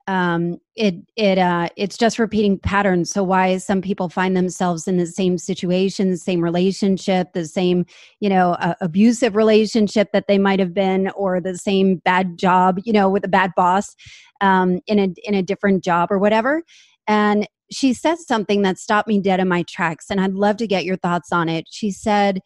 [0.09, 3.11] um, it it uh, it's just repeating patterns.
[3.11, 7.87] So why some people find themselves in the same situation, same relationship, the same
[8.19, 12.81] you know uh, abusive relationship that they might have been, or the same bad job,
[12.85, 13.95] you know, with a bad boss
[14.41, 16.63] um, in a in a different job or whatever.
[17.07, 20.67] And she said something that stopped me dead in my tracks, and I'd love to
[20.67, 21.67] get your thoughts on it.
[21.71, 22.41] She said,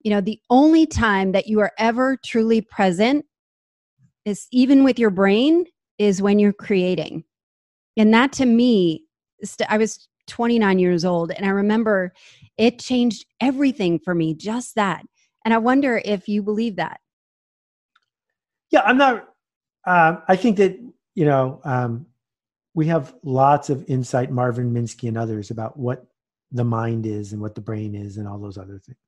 [0.00, 3.24] you know, the only time that you are ever truly present
[4.24, 5.64] is even with your brain
[5.98, 7.24] is when you're creating.
[7.96, 9.04] And that to me,
[9.68, 12.12] I was 29 years old and I remember
[12.56, 15.04] it changed everything for me, just that.
[15.44, 17.00] And I wonder if you believe that.
[18.70, 19.28] Yeah, I'm not,
[19.86, 20.78] um, I think that,
[21.14, 22.06] you know, um,
[22.78, 26.06] we have lots of insight, Marvin Minsky and others, about what
[26.52, 28.98] the mind is and what the brain is and all those other things.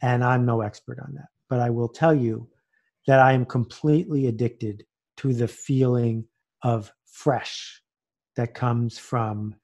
[0.00, 1.28] and I'm no expert on that.
[1.50, 2.48] But I will tell you
[3.06, 4.86] that I am completely addicted
[5.18, 6.24] to the feeling
[6.62, 7.82] of fresh
[8.36, 9.54] that comes from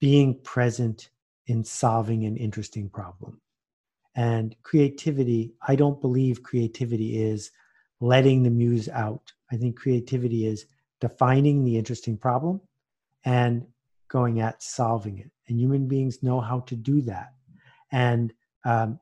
[0.00, 1.10] being present
[1.48, 3.40] in solving an interesting problem.
[4.14, 7.50] And creativity, I don't believe creativity is
[8.00, 9.32] letting the muse out.
[9.50, 10.66] I think creativity is
[11.00, 12.60] defining the interesting problem
[13.26, 13.66] and
[14.08, 15.30] going at solving it.
[15.48, 17.34] And human beings know how to do that.
[17.92, 18.32] And
[18.64, 18.98] um,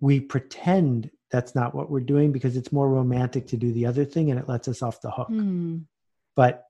[0.00, 4.04] we pretend that's not what we're doing because it's more romantic to do the other
[4.04, 5.28] thing and it lets us off the hook.
[5.30, 5.86] Mm.
[6.36, 6.66] But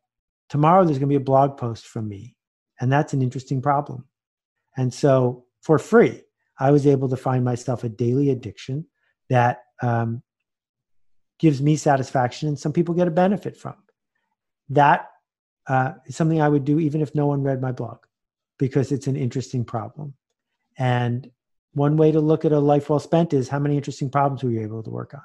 [0.48, 2.36] tomorrow there's going to be a blog post from me,
[2.80, 4.06] and that's an interesting problem.
[4.76, 6.22] And so for free,
[6.58, 8.86] I was able to find myself a daily addiction
[9.30, 10.22] that um,
[11.38, 13.74] gives me satisfaction and some people get a benefit from.
[14.68, 15.08] That
[15.68, 17.98] uh, is something I would do even if no one read my blog
[18.58, 20.14] because it's an interesting problem.
[20.78, 21.30] And
[21.74, 24.50] one way to look at a life well spent is how many interesting problems were
[24.50, 25.22] you able to work on?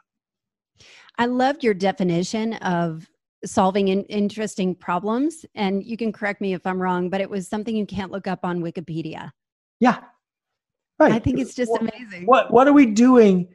[1.17, 3.09] I loved your definition of
[3.45, 5.45] solving in interesting problems.
[5.55, 8.27] And you can correct me if I'm wrong, but it was something you can't look
[8.27, 9.31] up on Wikipedia.
[9.79, 9.99] Yeah.
[10.99, 11.11] Right.
[11.11, 12.25] I think it's just what, amazing.
[12.25, 13.49] What what are we doing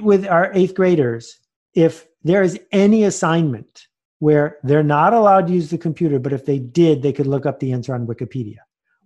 [0.00, 1.38] with our eighth graders
[1.74, 3.86] if there is any assignment
[4.22, 7.44] where they're not allowed to use the computer, but if they did, they could look
[7.44, 8.58] up the answer on Wikipedia?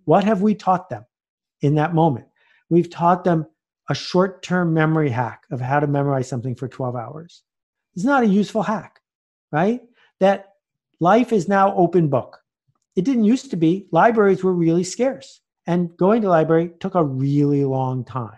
[0.05, 1.07] What have we taught them
[1.61, 2.27] in that moment?
[2.69, 3.47] We've taught them
[3.89, 7.41] a short term memory hack of how to memorize something for 12 hours.
[7.95, 8.99] It's not a useful hack,
[9.51, 9.81] right?
[10.19, 10.49] That
[10.99, 12.37] life is now open book.
[12.95, 13.87] It didn't used to be.
[13.91, 18.37] Libraries were really scarce, and going to library took a really long time.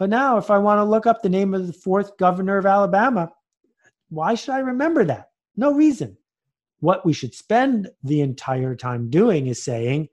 [0.00, 2.66] But now, if I want to look up the name of the fourth governor of
[2.66, 3.30] Alabama,
[4.08, 5.28] why should I remember that?
[5.56, 6.16] No reason.
[6.80, 10.08] What we should spend the entire time doing is saying,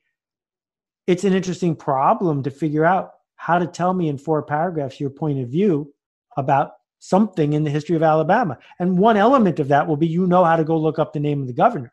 [1.07, 5.09] it's an interesting problem to figure out how to tell me in four paragraphs your
[5.09, 5.93] point of view
[6.37, 8.57] about something in the history of Alabama.
[8.79, 11.19] And one element of that will be you know how to go look up the
[11.19, 11.91] name of the governor.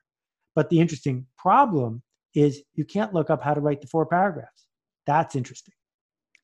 [0.54, 2.02] But the interesting problem
[2.34, 4.66] is you can't look up how to write the four paragraphs.
[5.06, 5.74] That's interesting.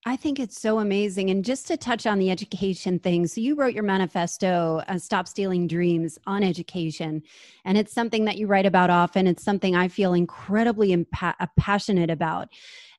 [0.07, 1.31] I think it's so amazing.
[1.31, 5.27] And just to touch on the education thing, so you wrote your manifesto, uh, Stop
[5.27, 7.23] Stealing Dreams, on education.
[7.65, 9.27] And it's something that you write about often.
[9.27, 12.49] It's something I feel incredibly impa- uh, passionate about.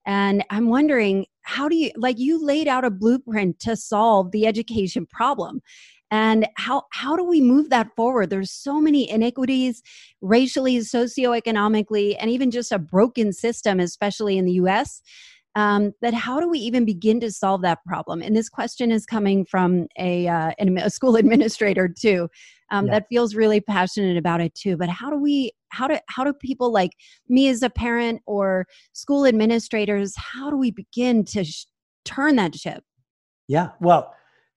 [0.08, 4.48] And I'm wondering, how do you, like, you laid out a blueprint to solve the
[4.48, 5.62] education problem.
[6.10, 8.30] And how, how do we move that forward?
[8.30, 9.84] There's so many inequities
[10.22, 15.02] racially, socioeconomically, and even just a broken system, especially in the US.
[15.56, 18.22] Um, that how do we even begin to solve that problem?
[18.22, 22.28] And this question is coming from a, uh, a school administrator too,
[22.72, 22.94] um, yeah.
[22.94, 24.76] that feels really passionate about it too.
[24.76, 26.92] But how do we how do how do people like
[27.28, 31.66] me as a parent or school administrators how do we begin to sh-
[32.06, 32.84] turn that ship
[33.48, 34.14] yeah well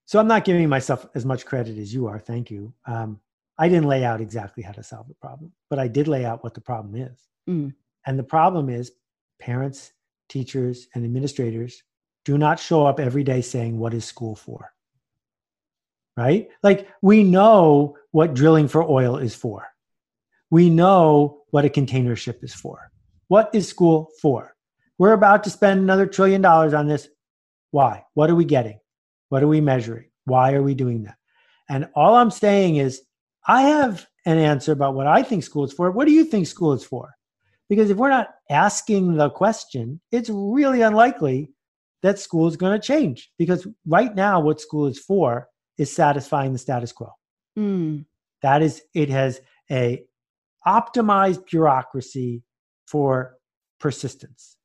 [0.06, 3.20] so i'm not giving myself as much credit as you are thank you um,
[3.58, 6.42] i didn't lay out exactly how to solve the problem but i did lay out
[6.44, 7.72] what the problem is mm.
[8.06, 8.92] and the problem is
[9.40, 9.92] parents
[10.28, 11.82] teachers and administrators
[12.24, 14.72] do not show up every day saying what is school for
[16.16, 19.66] right like we know what drilling for oil is for
[20.50, 22.90] we know what a container ship is for.
[23.28, 24.54] What is school for?
[24.96, 27.08] We're about to spend another trillion dollars on this.
[27.70, 28.04] Why?
[28.14, 28.80] What are we getting?
[29.28, 30.06] What are we measuring?
[30.24, 31.16] Why are we doing that?
[31.68, 33.02] And all I'm saying is,
[33.46, 35.90] I have an answer about what I think school is for.
[35.90, 37.14] What do you think school is for?
[37.68, 41.52] Because if we're not asking the question, it's really unlikely
[42.02, 43.30] that school is going to change.
[43.38, 47.10] Because right now, what school is for is satisfying the status quo.
[47.58, 48.04] Mm.
[48.42, 50.04] That is, it has a
[50.66, 52.42] optimized bureaucracy
[52.86, 53.36] for
[53.80, 54.56] persistence.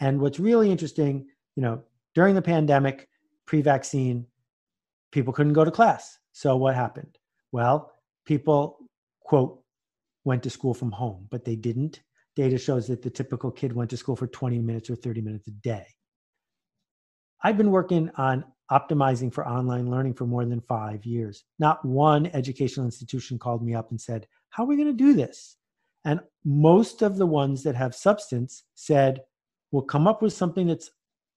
[0.00, 1.82] And what's really interesting, you know,
[2.14, 3.08] during the pandemic,
[3.46, 4.26] pre vaccine,
[5.12, 6.18] people couldn't go to class.
[6.32, 7.18] So what happened?
[7.52, 7.92] Well,
[8.24, 8.78] people,
[9.20, 9.62] quote,
[10.24, 12.00] went to school from home, but they didn't.
[12.34, 15.48] Data shows that the typical kid went to school for 20 minutes or 30 minutes
[15.48, 15.86] a day.
[17.42, 21.44] I've been working on optimizing for online learning for more than five years.
[21.58, 25.12] Not one educational institution called me up and said, How are we going to do
[25.12, 25.56] this?
[26.04, 29.22] And most of the ones that have substance said,
[29.70, 30.90] We'll come up with something that's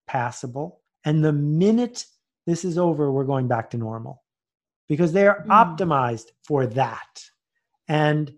[0.07, 0.81] passable.
[1.03, 2.05] And the minute
[2.45, 4.23] this is over, we're going back to normal
[4.87, 5.47] because they are mm.
[5.47, 7.23] optimized for that.
[7.87, 8.31] And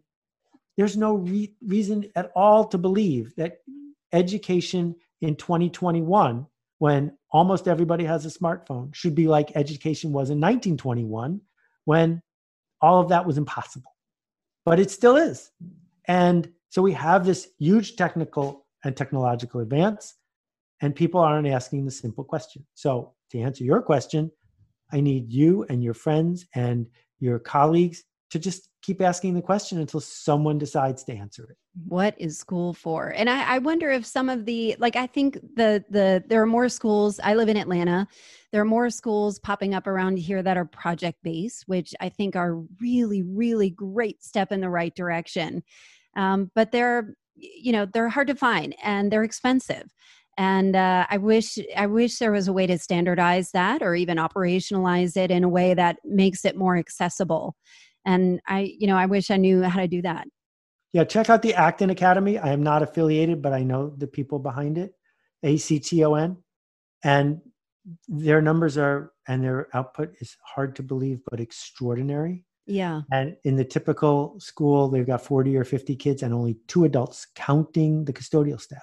[0.78, 3.58] there's no re- reason at all to believe that
[4.14, 6.46] education in 2021
[6.80, 11.42] when almost everybody has a smartphone should be like education was in 1921
[11.86, 12.22] when
[12.80, 13.96] all of that was impossible.
[14.66, 15.52] But it still is.
[16.08, 20.16] And so we have this huge technical and technological advance,
[20.82, 22.66] and people aren't asking the simple question.
[22.76, 24.32] So, to answer your question,
[24.92, 26.88] I need you and your friends and
[27.20, 31.58] your colleagues to just keep asking the question until someone decides to answer it.
[31.88, 33.14] What is school for?
[33.16, 36.48] And I, I, wonder if some of the like i think the the there are
[36.48, 38.08] more schools i live in atlanta
[38.52, 42.36] there are more schools popping up around here that are project based which i think
[42.36, 45.64] are really really great step in the right direction.
[46.16, 49.94] Um, but they're you know they're hard to find and they're expensive.
[50.40, 54.18] And uh, i wish i wish there was a way to standardize that or even
[54.18, 57.56] operationalize it in a way that makes it more accessible
[58.08, 60.28] and i you know i wish i knew how to do that.
[60.93, 62.39] Yeah check out the acton academy.
[62.39, 64.93] I am not affiliated but i know the people behind it
[65.43, 66.38] a-c-t-o-n
[67.03, 67.41] and
[68.08, 72.45] their numbers are and their output is hard to believe but extraordinary.
[72.66, 73.01] Yeah.
[73.12, 77.28] And in the typical school they've got 40 or 50 kids and only two adults
[77.36, 78.82] counting the custodial staff.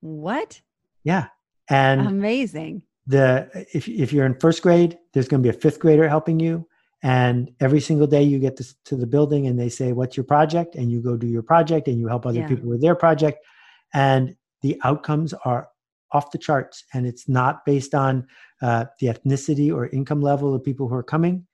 [0.00, 0.60] What?
[1.04, 1.28] Yeah.
[1.68, 2.82] And amazing.
[3.06, 6.38] the if, if you're in first grade there's going to be a fifth grader helping
[6.38, 6.66] you
[7.02, 10.24] and every single day you get to, to, the building and they say what's your
[10.24, 10.74] project?
[10.74, 12.48] And you go do your project and you help other yeah.
[12.48, 13.44] people with their project.
[13.92, 15.68] And the outcomes are
[16.12, 16.84] off the charts.
[16.94, 18.26] And it's not based on
[18.62, 21.46] uh, the ethnicity or income level of people who are coming.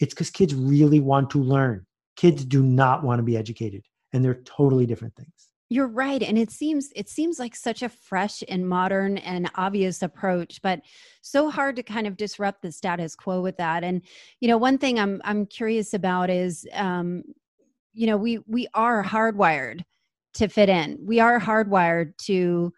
[0.00, 1.86] It's because kids really want to learn.
[2.16, 3.84] Kids do not want to be educated.
[4.12, 7.88] And they're totally different things you're right and it seems it seems like such a
[7.88, 10.80] fresh and modern and obvious approach but
[11.22, 14.02] so hard to kind of disrupt the status quo with that and
[14.40, 17.22] you know one thing i'm i'm curious about is um
[17.92, 19.80] you know we we are hardwired
[20.34, 20.98] to fit in.
[21.02, 22.72] We are hardwired to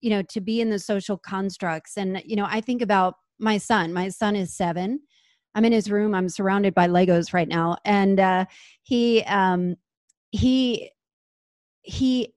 [0.00, 3.58] you know to be in the social constructs and you know i think about my
[3.58, 3.92] son.
[3.92, 5.00] My son is 7
[5.54, 6.14] i'm in his room.
[6.14, 8.44] I'm surrounded by legos right now and uh
[8.82, 9.76] he um
[10.30, 10.90] he
[11.82, 12.34] he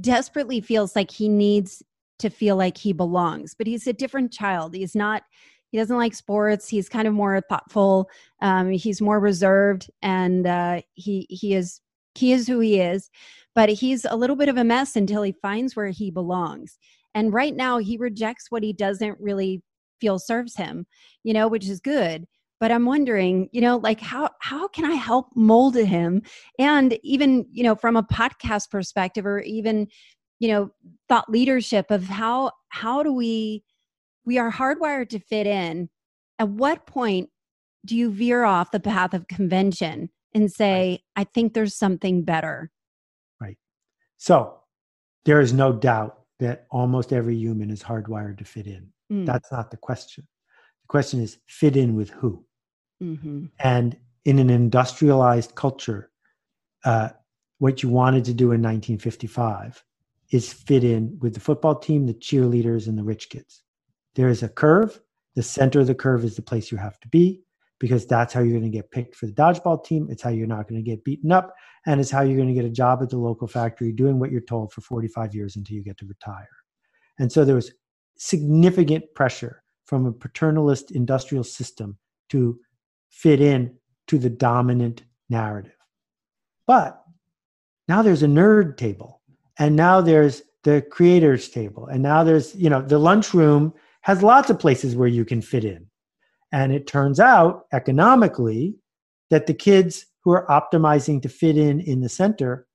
[0.00, 1.82] desperately feels like he needs
[2.18, 4.74] to feel like he belongs but he's a different child.
[4.74, 5.22] He's not
[5.70, 6.68] he doesn't like sports.
[6.68, 8.10] He's kind of more thoughtful.
[8.42, 11.80] Um, he's more reserved and uh, he he is
[12.14, 13.10] he is who he is
[13.54, 16.78] but he's a little bit of a mess until he finds where he belongs.
[17.14, 19.62] And right now he rejects what he doesn't really
[20.00, 20.84] feel serves him
[21.22, 22.26] you know which is good
[22.62, 26.22] but i'm wondering you know like how how can i help mold him?
[26.60, 29.88] And even you know from a podcast perspective or even
[30.38, 30.70] you know
[31.08, 33.64] thought leadership of how how do we
[34.24, 35.88] we are hardwired to fit in
[36.38, 37.30] at what point
[37.84, 41.00] do you veer off the path of convention and say right.
[41.16, 42.70] i think there's something better
[43.40, 43.58] right.
[44.18, 44.60] So
[45.24, 48.92] there is no doubt that almost every human is hardwired to fit in.
[49.12, 49.26] Mm.
[49.26, 50.28] that's not the question.
[50.82, 52.44] The question is fit in with who
[53.02, 53.46] Mm-hmm.
[53.58, 56.10] And in an industrialized culture,
[56.84, 57.10] uh,
[57.58, 59.84] what you wanted to do in 1955
[60.30, 63.62] is fit in with the football team, the cheerleaders, and the rich kids.
[64.14, 65.00] There is a curve.
[65.34, 67.42] The center of the curve is the place you have to be
[67.78, 70.06] because that's how you're going to get picked for the dodgeball team.
[70.10, 71.54] It's how you're not going to get beaten up.
[71.86, 74.30] And it's how you're going to get a job at the local factory doing what
[74.30, 76.48] you're told for 45 years until you get to retire.
[77.18, 77.72] And so there was
[78.16, 81.98] significant pressure from a paternalist industrial system
[82.28, 82.58] to
[83.12, 83.76] fit in
[84.08, 85.72] to the dominant narrative.
[86.66, 87.00] But
[87.86, 89.20] now there's a nerd table,
[89.58, 94.50] and now there's the creators table, and now there's, you know, the lunchroom has lots
[94.50, 95.86] of places where you can fit in.
[96.50, 98.76] And it turns out economically
[99.30, 102.66] that the kids who are optimizing to fit in in the center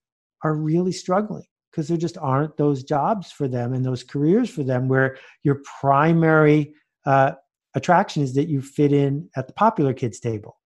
[0.43, 4.63] are really struggling because there just aren't those jobs for them and those careers for
[4.63, 6.73] them where your primary
[7.05, 7.33] uh,
[7.77, 10.59] attraction is that you fit in at the popular kids table.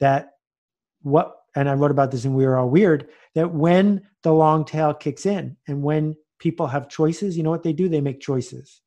[0.00, 0.32] That
[1.02, 4.64] what and I wrote about this in We Are All Weird, that when the long
[4.64, 7.88] tail kicks in and when people have choices, you know what they do?
[7.88, 8.80] They make choices.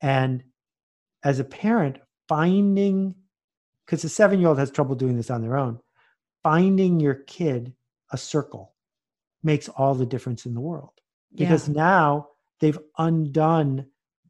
[0.00, 0.44] And
[1.24, 3.14] as a parent, finding
[3.84, 5.80] because a seven year old has trouble doing this on their own,
[6.42, 7.72] finding your kid
[8.12, 8.74] a circle
[9.42, 10.92] makes all the difference in the world.
[11.34, 11.74] Because yeah.
[11.74, 12.28] now
[12.60, 13.86] they've undone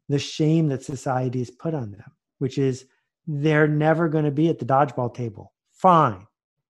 [0.08, 2.86] the shame that society has put on them which is
[3.26, 5.52] they're never going to be at the dodgeball table.
[5.72, 6.26] Fine.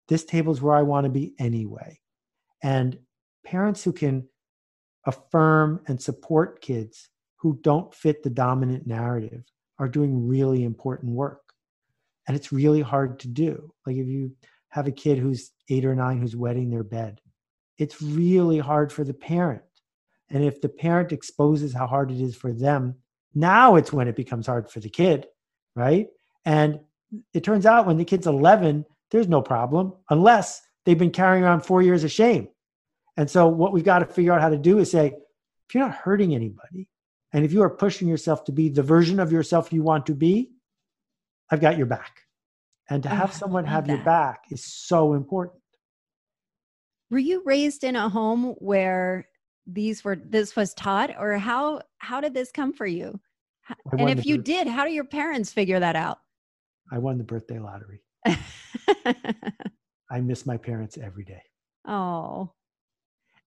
[0.08, 2.00] This table is where I want to be anyway.
[2.62, 2.98] And
[3.44, 4.28] parents who can
[5.04, 9.44] affirm and support kids who don't fit the dominant narrative
[9.78, 11.42] are doing really important work.
[12.26, 13.72] And it's really hard to do.
[13.86, 14.32] Like if you
[14.70, 17.20] have a kid who's eight or nine who's wetting their bed,
[17.78, 19.62] it's really hard for the parent.
[20.30, 22.96] And if the parent exposes how hard it is for them,
[23.34, 25.26] now it's when it becomes hard for the kid
[25.76, 26.08] right?
[26.44, 26.80] And
[27.32, 31.60] it turns out when the kid's 11, there's no problem unless they've been carrying around
[31.60, 32.48] four years of shame.
[33.16, 35.14] And so, what we've got to figure out how to do is say,
[35.68, 36.88] if you're not hurting anybody,
[37.32, 40.14] and if you are pushing yourself to be the version of yourself you want to
[40.14, 40.50] be,
[41.50, 42.22] I've got your back.
[42.88, 45.60] And to Oh, have someone have your back is so important.
[47.10, 49.28] Were you raised in a home where
[49.66, 53.20] these were this was taught or how how did this come for you?
[53.98, 56.18] And if you bir- did, how do your parents figure that out?
[56.92, 58.00] I won the birthday lottery.
[60.10, 61.42] I miss my parents every day.
[61.86, 62.50] oh.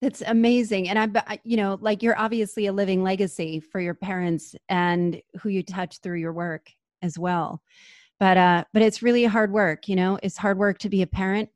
[0.02, 0.88] That's amazing.
[0.88, 5.50] And I- you know, like you're obviously a living legacy for your parents and who
[5.50, 6.70] you touch through your work
[7.02, 7.60] as well.
[8.18, 10.18] But uh but it's really hard work, you know.
[10.22, 11.50] It's hard work to be a parent.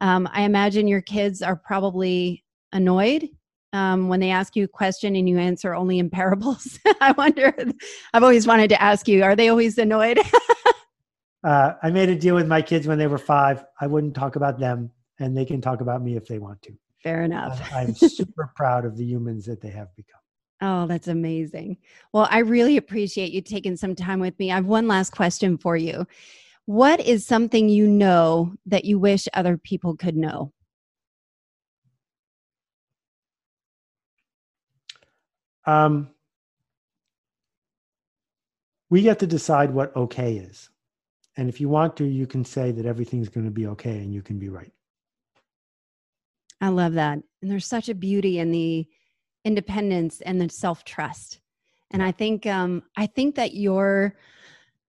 [0.00, 3.28] Um I imagine your kids are probably annoyed
[3.72, 6.78] um, when they ask you a question and you answer only in parables.
[7.00, 7.54] I wonder,
[8.14, 10.18] I've always wanted to ask you, are they always annoyed?
[11.44, 13.64] Uh, I made a deal with my kids when they were five.
[13.80, 14.90] I wouldn't talk about them,
[15.20, 16.72] and they can talk about me if they want to.
[17.02, 17.60] Fair enough.
[17.72, 20.20] I- I'm super proud of the humans that they have become.
[20.60, 21.78] Oh, that's amazing.
[22.12, 24.50] Well, I really appreciate you taking some time with me.
[24.50, 26.06] I have one last question for you.
[26.66, 30.52] What is something you know that you wish other people could know?
[35.68, 36.08] Um,
[38.88, 40.70] we get to decide what okay is.
[41.36, 44.14] And if you want to, you can say that everything's going to be okay and
[44.14, 44.72] you can be right.
[46.62, 47.18] I love that.
[47.42, 48.86] And there's such a beauty in the
[49.44, 51.40] independence and the self-trust.
[51.90, 54.16] And I think um I think that your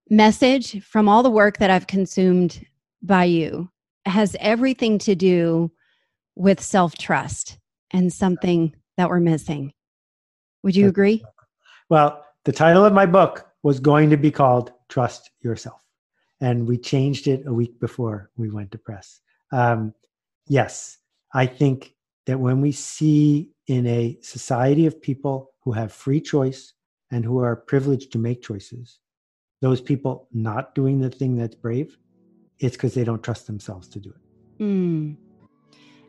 [0.10, 2.66] message from all the work that I've consumed
[3.02, 3.70] by you
[4.06, 5.72] has everything to do
[6.36, 7.60] with self-trust
[7.92, 9.74] and something that we're missing.
[10.64, 11.24] Would you agree?
[11.89, 15.82] Well, the title of my book was going to be called Trust Yourself.
[16.41, 19.20] And we changed it a week before we went to press.
[19.51, 19.93] Um,
[20.47, 20.97] yes,
[21.34, 21.95] I think
[22.26, 26.74] that when we see in a society of people who have free choice
[27.12, 28.99] and who are privileged to make choices,
[29.62, 31.97] those people not doing the thing that's brave,
[32.60, 34.64] it's because they don't trust themselves to do it.
[34.64, 35.18] Mm.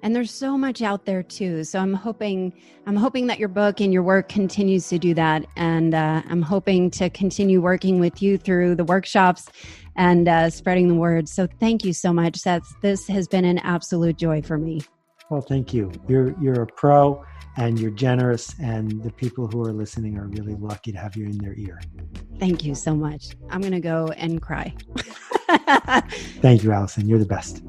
[0.03, 1.65] And there's so much out there too.
[1.65, 2.53] So I'm hoping
[2.87, 5.47] I'm hoping that your book and your work continues to do that.
[5.57, 9.49] And uh, I'm hoping to continue working with you through the workshops
[9.97, 11.29] and uh, spreading the word.
[11.29, 12.43] So thank you so much.
[12.43, 14.81] That's this has been an absolute joy for me.
[15.29, 15.93] Well, thank you.
[16.09, 17.25] You're you're a pro
[17.57, 21.27] and you're generous, and the people who are listening are really lucky to have you
[21.27, 21.81] in their ear.
[22.39, 23.37] Thank you so much.
[23.51, 24.75] I'm gonna go and cry.
[26.41, 27.09] Thank you, Allison.
[27.09, 27.63] You're the best.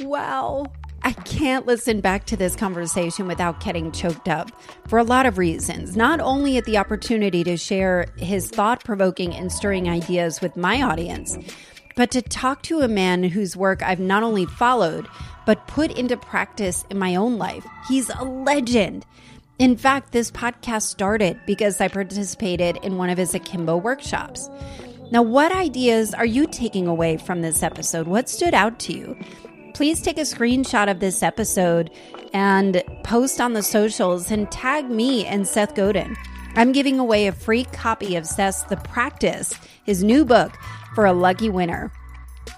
[0.00, 0.66] Wow.
[1.06, 4.50] I can't listen back to this conversation without getting choked up
[4.88, 5.96] for a lot of reasons.
[5.96, 10.82] Not only at the opportunity to share his thought provoking and stirring ideas with my
[10.82, 11.38] audience,
[11.94, 15.06] but to talk to a man whose work I've not only followed,
[15.46, 17.64] but put into practice in my own life.
[17.88, 19.06] He's a legend.
[19.60, 24.50] In fact, this podcast started because I participated in one of his Akimbo workshops.
[25.12, 28.08] Now, what ideas are you taking away from this episode?
[28.08, 29.16] What stood out to you?
[29.76, 31.90] Please take a screenshot of this episode
[32.32, 36.16] and post on the socials and tag me and Seth Godin.
[36.54, 39.52] I'm giving away a free copy of Seth's The Practice,
[39.84, 40.56] his new book,
[40.94, 41.92] for a lucky winner.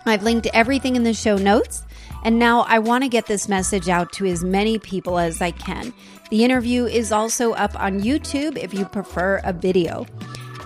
[0.06, 1.82] I've linked everything in the show notes.
[2.22, 5.50] And now I want to get this message out to as many people as I
[5.50, 5.92] can.
[6.30, 10.06] The interview is also up on YouTube if you prefer a video.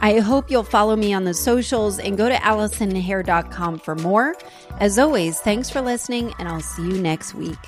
[0.03, 4.37] I hope you'll follow me on the socials and go to AllisonHare.com for more.
[4.81, 7.59] As always, thanks for listening, and I'll see you next week.